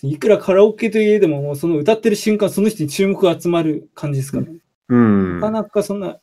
[0.02, 4.58] いくらカラオケといえども、もうその歌ってる瞬間、その人に注目が集まる感じですからね。
[4.88, 6.20] うんなかなかそんな、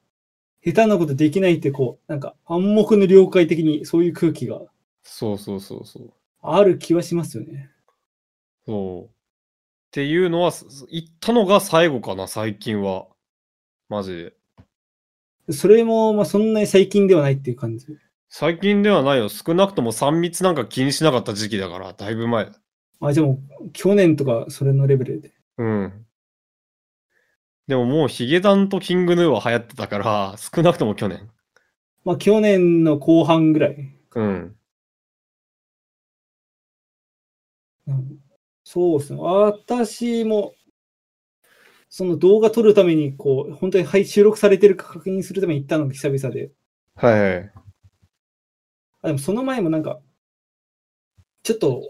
[0.64, 4.62] 下手なことできないって、こう、なんか暗黙の了解的にそういう空気が
[5.04, 6.14] そうそうそうそう。
[6.42, 7.70] ある気はしますよね。
[8.66, 9.13] そう。
[9.94, 13.06] っていうのは、す言ったのが最後かな、最近は。
[13.90, 14.32] マジ
[15.48, 15.54] で。
[15.54, 17.86] それも、まあそんなに最近ではないっていう感じ。
[18.28, 19.30] 最近ではないよ。
[19.30, 22.54] 少なくとも3密なんか気にしなかった時期だから、だいぶ前だ。
[23.02, 25.32] あ、じゃあもう、去年とかそれのレベルで。
[25.60, 26.06] うん。
[27.68, 31.30] でももうヒゲダンとキングヌーは流行ってたから、少なくとも去年。
[32.04, 33.96] まあ去年の後半ぐらい。
[34.16, 34.56] うん。
[37.86, 38.23] うん
[38.74, 39.20] そうですね。
[39.22, 40.56] 私も、
[41.90, 46.50] その動画撮るために、こう、本当にはい収録されてるか確認するために行ったのが久々で。
[46.96, 47.52] はいはい。
[49.04, 50.00] あでもその前もなんか、
[51.44, 51.84] ちょっと、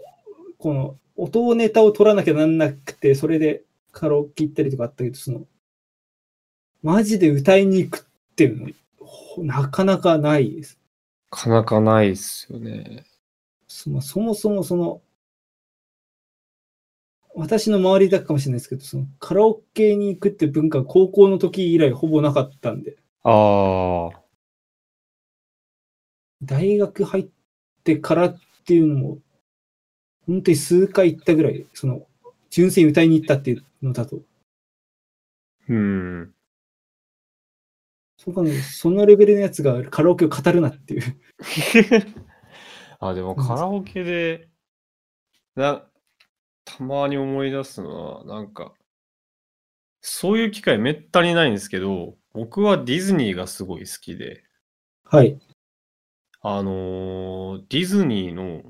[0.58, 5.46] この、音ネタを取らなきゃなんなくて、それでカラオケ行ったりとかあったけど、その、
[6.82, 8.68] マジで歌いに行くっていうの、
[8.98, 10.78] ほなかなかないです。
[11.30, 13.06] なかなかないっすよね。
[13.68, 15.00] そもそもその、
[17.36, 24.20] 私の周りだけかもしれないですけど、そのカラオケに行くって文化が高校の時以来ほぼなかったんで、ああ。
[26.42, 27.28] 大学入っ
[27.82, 29.18] てからっていうのも、
[30.26, 32.06] 本当に数回行ったぐらい、その、
[32.50, 34.20] 純粋に歌いに行ったっていうのだと、
[35.68, 36.34] うん。
[38.16, 41.02] そうかね、そのレベルのやつがカラオケを語るなっていう。
[43.00, 44.48] あ、でもカラオケで、
[45.56, 45.86] な、
[46.64, 48.74] たまに思い出すのは、なんか、
[50.00, 54.44] そういう機会めったにないんですけど、僕はディズニーがすごい好きで、
[55.04, 55.38] はい。
[56.42, 58.62] あのーディズニーの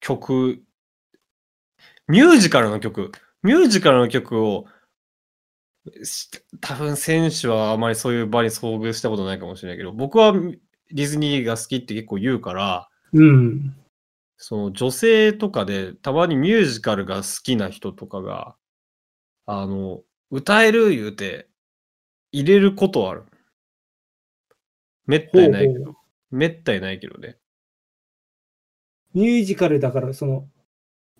[0.00, 0.62] 曲、
[2.08, 4.66] ミュージカルの曲、ミュージカルの曲を、
[6.02, 13.74] し多分選手はあまりそういう場に遭遇したことないかもしれないけど、僕はディズニーが好きって結構言うから、うん。
[14.44, 18.56] その女性とかでたまにミュージカルが好きな人とかが、
[19.46, 20.00] あの、
[20.32, 21.46] 歌える言うて
[22.32, 23.24] 入れることはある。
[25.06, 25.96] めったにないけほうど。
[26.32, 27.36] めったにないけどね。
[29.14, 30.48] ミュージカルだから、その、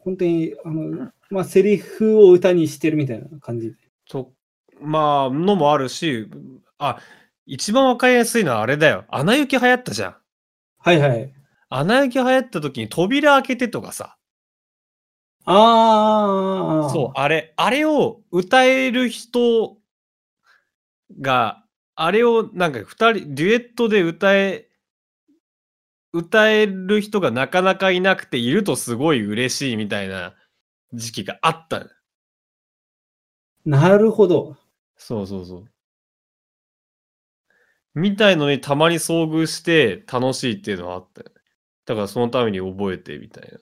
[0.00, 3.76] 本当に、あの、まあ、セリフを歌にしてるみたいな感じで。
[4.08, 4.32] と、
[4.80, 6.26] まあ、のもあるし、
[6.76, 6.98] あ、
[7.46, 9.04] 一番わかりやすいのはあれだよ。
[9.10, 10.16] アナ雪流行ったじゃん。
[10.78, 11.41] はいはい。
[11.74, 14.18] アナ雪流行った時に扉開けてとかさ。
[15.46, 19.78] ああ、そう、あれ、あれを歌える人
[21.18, 24.68] が、あれをなんか二人、デュエットで歌え、
[26.12, 30.34] 歌える人がなかなかいなくているとすごい嬉しいみたいな
[30.92, 31.86] 時期があったの。
[33.64, 34.58] なるほど。
[34.98, 35.64] そうそうそう。
[37.94, 41.41] みたいのにたまに遭遇して楽しいっていうのはあったよね。
[41.86, 43.52] だからそのために覚えてみたい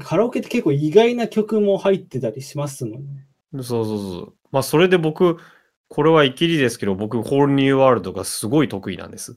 [0.00, 3.26] カラオケって結構意外な曲も入ってたりしますもんね。
[3.52, 3.62] な。
[3.62, 4.34] そうそうそう。
[4.50, 5.38] まあそれで僕、
[5.88, 9.36] これはイキリですけど、僕、ホールニューワールドがすごい得意なんです。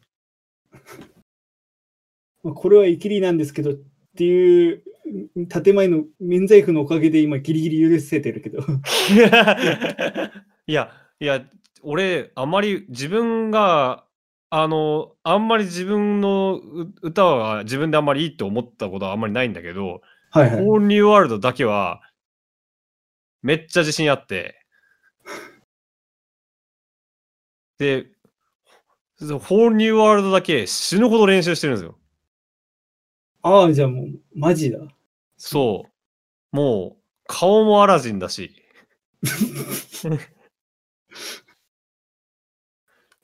[2.44, 3.74] まあこれはイキリなんですけどっ
[4.16, 4.84] ていう
[5.50, 8.60] 建前の免罪符のおかげで今ギリギリ許せてるけど。
[10.66, 11.46] いや、いや、
[11.90, 14.04] 俺、あまり自分が、
[14.50, 20.66] あの、あんまり自分のう歌は自分であんまりいいって思ったことはあんまりないんだけど、はいはい。
[20.66, 22.02] ホールニューワールドだけは、
[23.42, 24.66] めっちゃ自信あって。
[27.78, 28.08] で、
[29.22, 31.98] ホールニューワールドだけ死ぬほど練習してるんですよ。
[33.44, 34.80] ああ、じゃあもう、マジだ。
[35.38, 35.86] そ
[36.52, 36.56] う。
[36.56, 38.52] もう、顔もアラジンだし。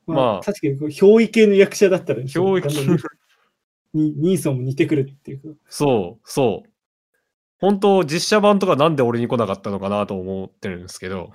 [0.06, 2.98] まあ、まあ確かに憑依系の役者だったら、憑依だんだん
[3.94, 5.60] にニーソンも似てくるっていうか。
[5.70, 6.70] そう、そう。
[7.60, 11.32] 本当実写版とかなんで俺に来なかったのかなと思ってるんですけど、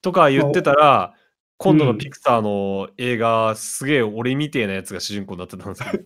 [0.00, 1.14] とか言ってたら、
[1.58, 6.04] 今度のピクサーの映画、すげえ俺みてえなやつが主人公になってたんですけど。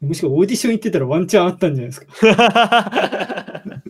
[0.06, 2.06] もしくはオーディション行ってたらワンチャンあったんじゃないですか。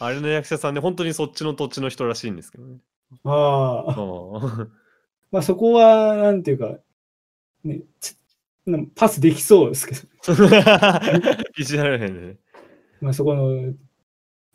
[0.00, 2.78] あれの役者さんね、本当にそっちの土地の人らしいんですけどね。
[3.24, 3.94] ああ。
[3.96, 4.72] うん
[5.30, 6.78] まあそこは、なんていうか、
[7.64, 8.16] ね、ち
[8.66, 10.00] なんパスできそうですけど、
[11.58, 12.38] いじられへんね。
[13.00, 13.74] まあそこの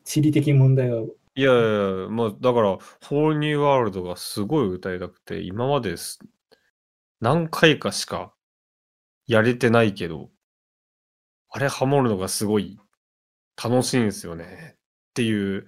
[0.06, 6.19] 地理的問題は、いやいやいや、まあだから、ホールニューワールドがすごい歌いたくて、今まです
[7.19, 8.34] 何回かしか
[9.28, 10.30] やれてないけど、
[11.50, 12.80] あれハモるのがすごい
[13.62, 14.80] 楽しいんですよねっ
[15.13, 15.67] ていう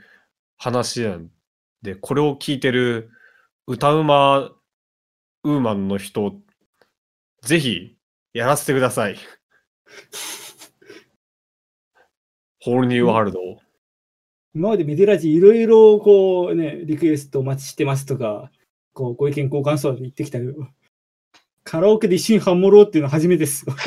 [0.58, 1.30] 話なん
[1.82, 3.10] で、これを聞いてる
[3.68, 6.34] 歌うまウーマンの人、
[7.42, 7.98] ぜひ
[8.34, 9.18] やらせてください。
[12.60, 13.60] ホールニューワールドを。
[14.54, 18.52] 今までメデラジいろいろこうね、リクエストお待ちしてますとか、
[18.94, 20.68] こうご意見交換そうで言ってきたけど、
[21.64, 23.74] カラオケで一緒にハモろうっていうのは初めてですよ。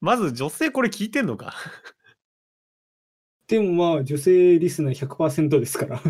[0.00, 1.54] まず女性これ聞いてんのか？
[3.52, 6.00] でもまあ女性リスナー100%ですから。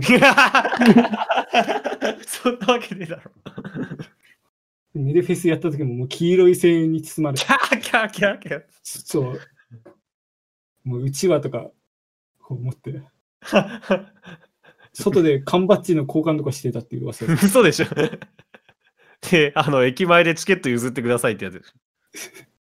[2.25, 3.33] そんなわけねえだろ。
[4.95, 8.63] メデフェスやった時ももう黄色い声援に包まれてキ、ャーキャーキャーキャー。
[8.85, 9.41] そう。
[10.85, 11.73] もううちわとか、
[12.39, 13.03] こう持って、
[14.93, 17.47] 外で缶バッジの交換とかしてたっていう噂です。
[17.47, 17.87] 嘘でしょ。
[19.33, 21.61] で、あの、駅前でチケット譲ってくださいってやつ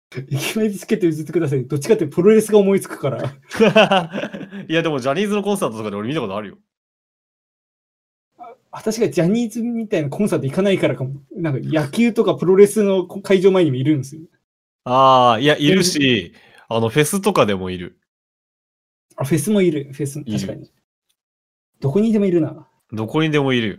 [0.09, 1.65] でし駅前でつけて譲ってください。
[1.65, 3.23] どっちかってプロレスが思いつくから。
[3.23, 3.27] ょ。
[4.67, 6.57] いや、でもジャニーズのコンサートとかで俺見たことあるよ。
[8.71, 11.21] 私がジャニーズみたいなコンサート行かないからかも。
[11.35, 14.23] なんか野球とかプロレスの会場前にもいるんですよ。
[14.83, 16.33] ああ、いや、いるし、
[16.67, 17.99] あの、フェスとかでもいる。
[19.15, 19.89] あ、フェスもいる。
[19.93, 20.71] フェス、る確かに。
[21.79, 22.67] どこにでもいるな。
[22.91, 23.77] どこにでもいるよ。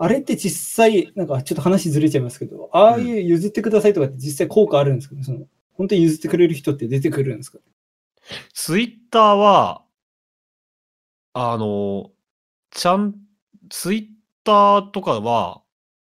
[0.00, 5.24] あれって実際、なんかちょっと話ずれちゃいますけど、ああいう譲ってくださいとかって実際効果あるんですかね？
[5.24, 5.40] その
[5.74, 7.58] 本当に譲ってくれる人って出てくるんですか？
[8.54, 9.82] ツイッターは、
[11.34, 12.10] あの、
[12.70, 13.14] ちゃん、
[13.70, 14.06] ツイッ
[14.44, 15.62] ターとかは、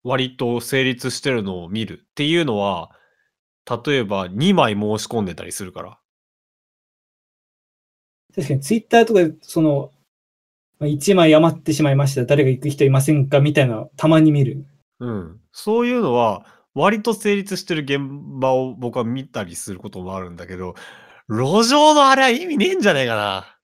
[0.04, 2.92] 割と成立してるのを見るっていうのは、
[3.86, 5.98] 例えば2枚申し込んでたりするから。
[8.36, 9.92] 確かにツイッターとかで、その、
[10.86, 12.26] 1枚余ってしまいました。
[12.26, 14.66] 誰が行く人いませんかみたいな、たまに見る。
[15.00, 15.40] うん。
[15.52, 18.00] そういうのは、割と成立してる現
[18.40, 20.76] 場を僕は見たりすることもあるんだけど、
[21.30, 23.58] 路上のあれは意味ねえんじゃねえかな。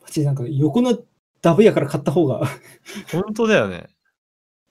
[0.00, 0.98] マジでなんか横の
[1.40, 2.42] ダブやから買った方が
[3.10, 3.88] 本当だよね。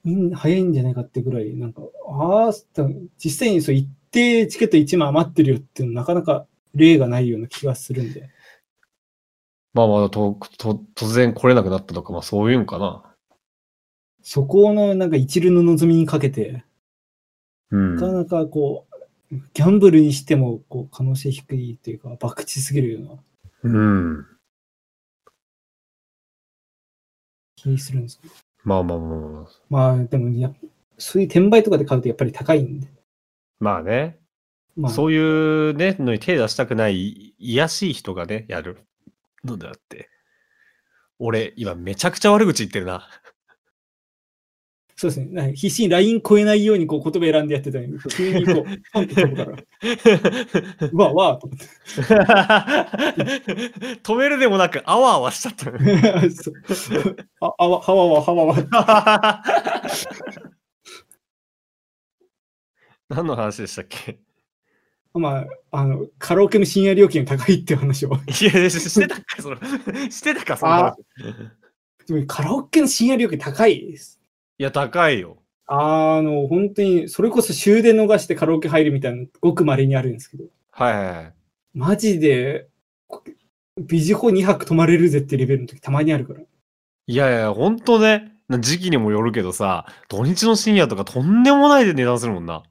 [0.08, 2.52] ん早いんじゃないかってぐらい、なんか、ああ、
[3.18, 8.30] 実際にそう一定チケット1枚余ってるよっていうのなかなか例がないような気がするんで。
[9.74, 13.02] まあまあと、と、突然来れなくなったとか、まあそういうんかな。
[14.22, 16.64] そこのなんか一流の望みにかけて、
[17.70, 18.86] うんなかなかこ
[19.30, 23.00] う、ギャンブルにしてもこう可能性低いというか、博打すぎるよ
[23.62, 24.26] うなうん。
[27.56, 28.34] 気するんですけど。
[28.64, 29.50] まあまあまあまあ。
[29.70, 30.52] まあでもや、
[30.98, 32.88] そういう転売とかで買うとやっぱり高いんで。
[33.58, 34.18] まあね。
[34.76, 38.78] まあ、そういうね、のに手出したくない、いやしい人がね、やる
[39.44, 40.08] のであって。
[41.18, 43.08] 俺、今めちゃくちゃ悪口言ってるな。
[44.96, 45.52] そうですね。
[45.54, 49.56] 必死に LINE 超えないようにこう言葉選んでやってたのに、急にこう、ポンって飛ぶから、
[50.92, 51.66] うわ、わーと思って。
[54.04, 55.70] 止めるでもなく、あわあわしちゃった
[57.46, 59.42] あ、あわ、はわわ、はわわ。
[63.08, 64.20] 何の話でしたっけ？
[65.14, 68.14] まあ、あの、カラオケの深夜料金が高いっていう話を。
[68.14, 69.56] いや、してたか、その、
[70.10, 70.96] してたか、その話。
[72.06, 74.20] でもカラオケの深夜料金高いです。
[74.58, 75.38] いや、高いよ。
[75.66, 81.34] あの、本当に、それこそ終電逃してカラオケ入るみたいなの、ごく稀にあるんですけど、はいはいはい。
[81.74, 82.68] マジで、
[83.06, 83.22] こ
[83.80, 86.40] ビジホ2泊泊まれるぜってレベルの時たまにあるから。
[86.40, 92.62] いやいや、ほんとね、時期にもよるけどさ、土日の深夜とかとんでもないで値段するもんな。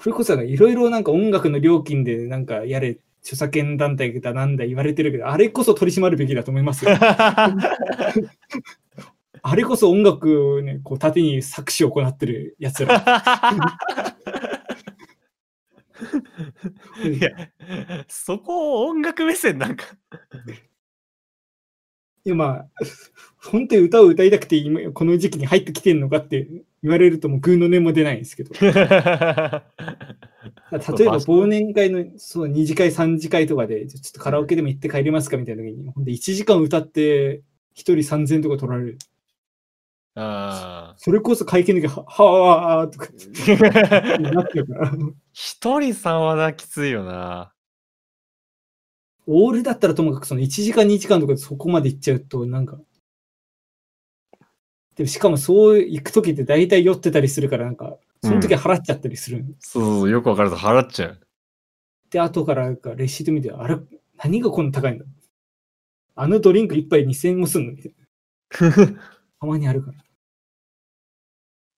[0.00, 6.92] それこそいろいろなんか音楽の料金でなんかやれ、著作権団体だなんだ言われてるけど、あれこそ取り締まるべきだと思いますよ。
[9.42, 12.96] あれこそ音楽をね、こう縦に作詞を行ってる奴ら。
[17.04, 17.30] いや、
[18.08, 19.84] そこを音楽目線なんか。
[22.24, 22.66] いやまあ、
[23.36, 26.46] 本当に歌を歌いたくて今この時期に入ってきてんのかって
[26.82, 28.50] 言われるともうグーの音も出ないんですけど。
[28.60, 28.72] 例え
[30.72, 37.42] ば忘年会のそう2次会、3次会とかで、ちょっとカラオケでも行って帰りますかみたいな時に、ほんで1時間歌って
[37.74, 38.98] 1人3000円とか取られる。
[40.16, 43.08] あそれこそ会見の時は、はぁーとか
[44.32, 44.92] なってるから。
[45.32, 47.52] 一人さんはな、きついよな。
[49.26, 52.78] オールだったらともかくその1時間2時間とかでそこまで行っちゃうと、なんか。
[54.96, 59.44] でもしかもそう行く時って大体酔ってたりするから、なんか、その時払っちゃったりする。
[59.58, 61.20] そうそう、よくわかると払っちゃう。
[62.10, 63.76] で、後からなんかレシート見て、あれ、
[64.16, 65.04] 何がこんな高いんだ？
[66.16, 67.94] あのドリンク一杯2000円もすんのみたい
[68.70, 68.86] な。
[69.40, 69.98] たまにあるから。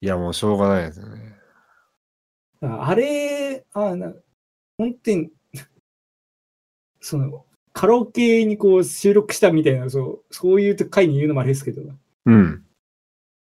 [0.01, 1.37] いや、もうしょうがないですよね。
[2.61, 4.13] あれ、あな、
[4.79, 5.31] 本当に、
[7.01, 11.83] その、カラオケにこう収録したみたいな、そう、そういう回に言うのもあれですけど、
[12.27, 12.67] うん。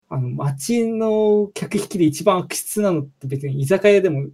[0.10, 4.28] あの、街の客引きで一番悪質なのって別に居酒屋でも、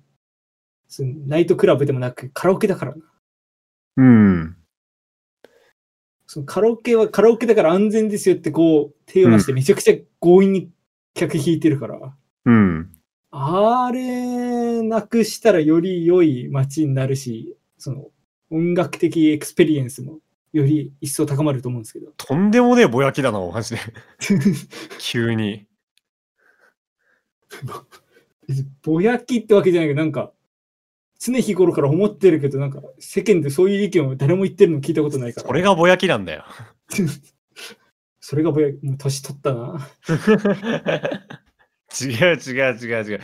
[0.88, 3.02] そのナイトクラブでもなくカラオケだからな。
[3.98, 4.58] うん。
[6.28, 10.72] そのカラオケはカラオケだから安全ですよってこう手を出してめちゃくちゃ強引に
[11.14, 12.16] 客引いてるから、
[12.46, 12.92] うん。
[13.32, 18.08] あれなくしたらより良い街になるし、その
[18.50, 20.20] 音楽的エクスペリエンスも
[20.54, 22.12] より一層高まると思うんですけど。
[22.18, 23.82] とんでもねえぼやきだな、マジで。
[25.00, 25.68] 急に。
[28.82, 30.32] ぼやきってわけじゃないけど、なんか、
[31.20, 35.48] 常日頃から思ってるけど、なんか、世間でそういう意見を誰も言ってるの聞いたことないから。
[35.48, 36.44] これがぼやきなんだよ。
[38.20, 39.88] それがぼやき、もう年取ったな。
[42.00, 43.20] 違う違う違う違う。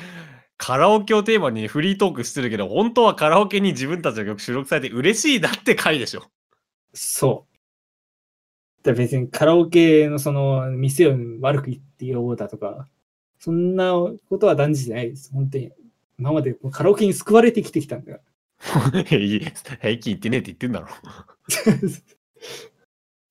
[0.57, 6.23] カラオケをテーマにフリートークしてるけど、本当はカラオケに自分たちの曲収録されて嬉しいだって回でしょ。
[6.93, 8.83] そう。
[8.83, 12.87] だ別にカラオケのその店を悪く言ってようだとか、
[13.39, 13.93] そんな
[14.29, 15.31] ことは断じてないです。
[15.31, 15.71] 本当に。
[16.19, 18.19] 今までカラオケに救われて生きてきたんだか
[18.93, 18.99] ら。
[19.01, 19.03] い
[19.37, 20.87] い平均言ってねえって言ってんだろ。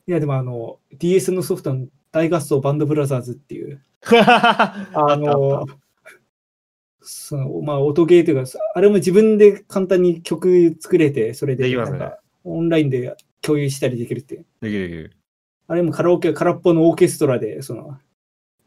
[0.09, 3.83] いや、でもあの、DS のソフトの大合奏バンドブラザーズっていう、
[4.13, 5.67] あ あの、
[7.01, 11.77] その、まあ、音ゲーというか、あれも自分で簡単に曲作れて、それで、
[12.45, 14.47] オンラインで共有したりできるっていう。
[14.61, 15.13] できるできる。
[15.69, 17.99] あれもカラオケは空っぽのオーケストラで、その、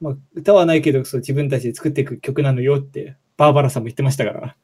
[0.02, 4.56] まあ、歌はないけど、そう自分たちで作っていく曲なのよって、バーバラさんも言ってましたから。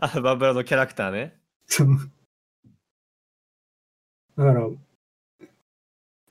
[0.00, 1.36] あ バブラのキャラクターね。
[1.66, 1.88] そう
[4.38, 4.68] だから、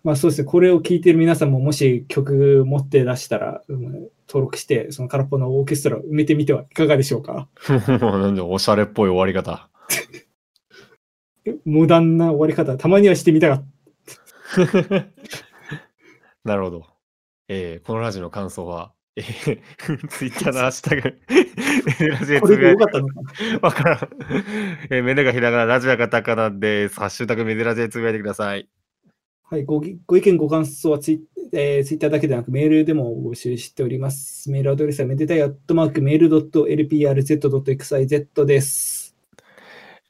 [0.03, 7.47] まあそうですね、これを聴いてる皆さんももし曲持って出したら、うん登録して、その空っぽのオーケストラを埋めてみてはいかがでしょうか？
[7.87, 9.69] なんでおしゃれっぽい終わり方。
[11.45, 13.65] えモダンな終わり方、たまにはしてみたかっ
[14.55, 14.65] た。
[16.43, 16.85] なるほど。
[17.47, 21.15] えーこのラジオの感想は、えー、ツイッターのハッシュタグ、
[21.99, 23.23] メラジでこれでつぶやいよかったのかな
[23.61, 23.99] わからん。
[24.89, 26.99] えー、メネがひらがな、ラジオがカタカナです。
[26.99, 28.67] ハッシュタグメデラジでつぶやいてください。
[29.43, 31.23] はい、ごぎご意見、ご感想はツイ,、
[31.53, 34.49] えー、ツイッターだけでなくメールでも募集しております。
[34.49, 39.04] メールアドレスはめでたいアットマークメール .lprz.xyz です。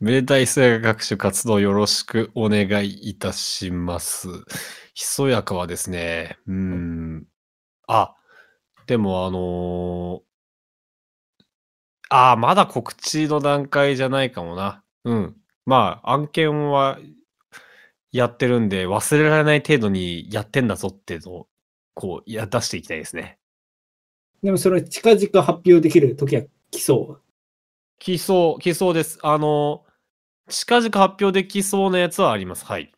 [0.06, 4.28] めでたい数学学習活動よろしくお願いいたします。
[4.94, 7.26] ひそやかはですね、うーん。
[7.88, 8.16] あ、
[8.86, 10.22] でもあのー
[12.12, 14.84] あー、まだ告知の段階じゃないかもな。
[15.06, 15.36] うん。
[15.66, 17.00] まあ、案件は
[18.12, 21.48] やってるんで、忘れられない程度にやってんだぞっていうのを、
[21.96, 23.40] こう、や、出していきたいですね。
[24.44, 27.22] でもそれ近々発表できる時は来そう。
[27.98, 29.18] 来そう、来そうです。
[29.24, 29.85] あの、
[30.50, 32.66] 近々発表できそうなやつはあります。
[32.66, 32.92] はい。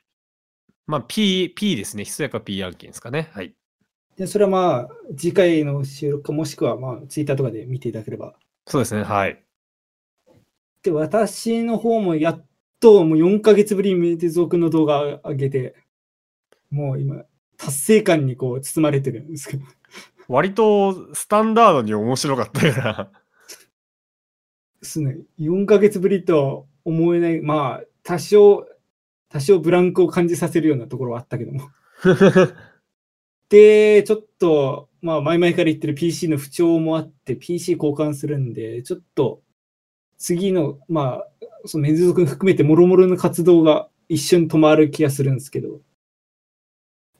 [0.85, 2.03] まあ、P、P ですね。
[2.03, 3.29] ひそやか P 案件ですかね。
[3.33, 3.53] はい。
[4.17, 8.33] でそれはまあ、次回の収録かもしくはまあ、ツイッターとかで見ていただければ。
[8.65, 9.03] そうですね。
[9.03, 9.43] はい。
[10.81, 12.45] で、私の方もやっ
[12.79, 15.75] ともう4ヶ月ぶりにメデゾークの動画上げて、
[16.71, 17.23] もう今、
[17.57, 19.65] 達成感にこう包まれてるんですけど。
[20.27, 23.11] 割とスタンダードに面白かったから。
[24.81, 25.17] ですね。
[25.39, 28.65] 4ヶ月ぶりとは思えない、まあ、多少、
[29.29, 31.69] 多少ブランクを感じさせるようなところはあったけども。
[33.49, 39.41] で、ちょっと、まあ、前々から言ってる PC の不調もあって、PC 交換するんで、ちょっと、
[40.17, 41.27] 次の、まあ、
[41.65, 45.81] そのメンズ族含めて、もろもろの活動が一瞬止まる気がするんですけど、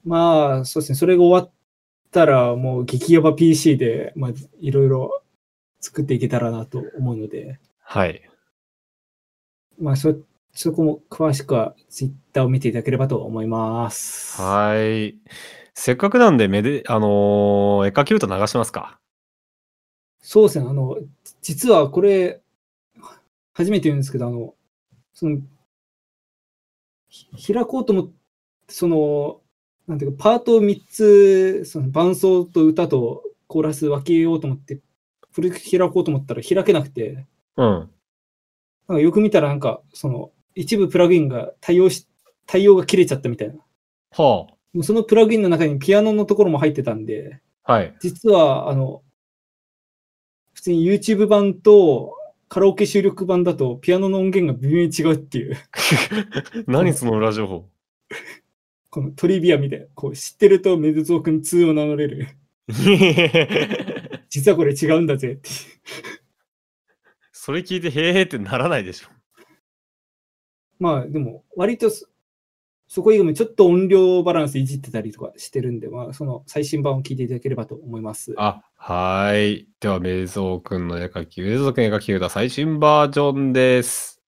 [0.02, 1.52] まあ、そうですね、それが終わっ
[2.10, 5.22] たら、もう激ヤバ PC で、まあ、いろいろ
[5.80, 8.22] 作っていけたらなと思うので、はい。
[9.80, 10.14] まあ、そ、
[10.52, 14.40] そこも詳しくは Twitter を見ていただければと思います。
[14.40, 15.16] はい。
[15.74, 18.98] せっかくなんで、めで、あのー、絵描き歌流しますか？
[20.20, 20.98] そうですね、あの、
[21.40, 22.40] 実はこれ、
[23.52, 24.54] 初めて言うんですけど、あの、
[25.14, 25.38] その、
[27.08, 28.12] ひ開こうと思って、
[28.68, 29.40] その、
[29.86, 34.80] なんていうか、パートを3つ、その伴奏と歌とコーラス分けようと思って、
[35.32, 37.26] プロジェクト開こうと思ったら開けなくて、
[37.56, 37.90] うん。
[38.88, 42.06] なんかよく見たらなんか、その、一部プラグインが対応し、
[42.46, 43.54] 対応が切れちゃったみたいな。
[44.10, 47.74] はもうそのプラグインの中にピアノのところも入ってたんで、あ。
[47.74, 47.94] はい。
[48.00, 49.02] 実は、あの、
[50.54, 52.16] 普通に YouTube 版と
[52.48, 55.56] カラオケ収録版だとピアノの音源が微妙に違うっていう、
[56.66, 57.68] 何その裏情報。
[58.90, 62.28] このトリビアみたいな、こう知ってるとメドゾー君2を名乗れる。
[64.30, 65.50] 実はこれ違うんだぜって。
[67.48, 69.08] それ聞いて、へーってならないでしょ。
[70.78, 72.06] まあでも、割とそ
[72.88, 78.34] そこ以外もちょっと音量バランスいじってたりとかしてるんで、まあその最新版を聞いていただければと思います。
[78.36, 79.68] あ、はーい。
[79.80, 84.20] では、メイゾーくんの絵描き、メイゾーくん絵描き歌最新バージョンです。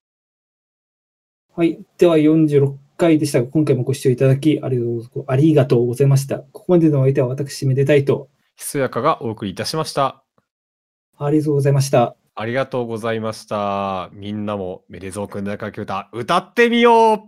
[1.54, 1.78] はい。
[1.98, 6.38] では46回でしたが、今回もご視聴いただきありがとうありがとうございました。
[6.38, 8.30] ここまでのお相手は私、めでたいと。
[8.56, 10.24] ひそやかがお送りいたしました。
[11.18, 12.16] ありがとうございました。
[12.34, 14.08] ありがとうございました。
[14.12, 17.18] みんなもメレゾーくんの絵描き歌、歌ってみよう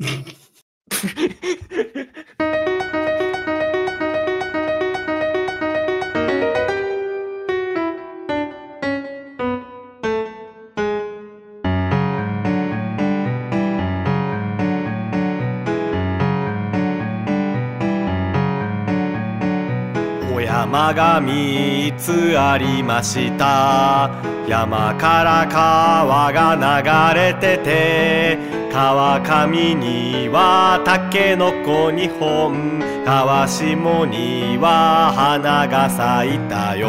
[20.88, 24.10] 山が三つありました。
[24.48, 28.38] 山から川が流れてて
[28.72, 36.88] 川上にはタケノコ2本川下には花が咲いたよ。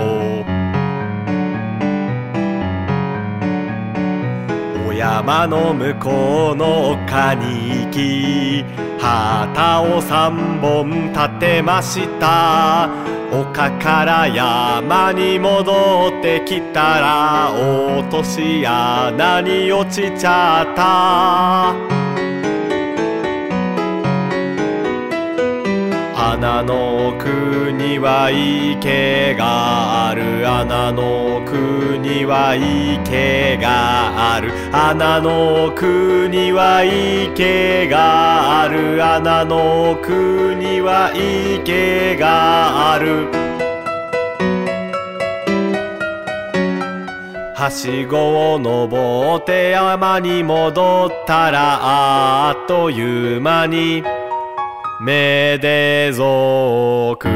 [4.88, 8.64] お山の向こうの丘に行き
[9.02, 13.19] 旗を三本立てました。
[13.32, 21.99] 丘から山に戻ってきたら落とし穴に落ちちゃった。
[26.42, 27.28] 穴の奥
[27.74, 30.50] には池がある。
[30.50, 34.54] 穴の奥には池がある。
[34.72, 39.04] 穴の奥には池がある。
[39.04, 43.28] 穴の奥には池がある。
[47.54, 54.02] はしごを登って山に戻ったらあっという間に
[55.02, 57.30] めでぞく。